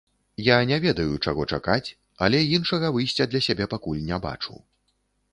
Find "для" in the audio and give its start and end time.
3.33-3.41